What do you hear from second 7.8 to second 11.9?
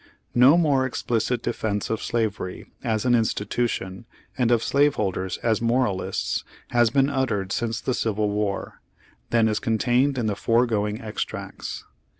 Civil War, than is contained in the foregoing extracts.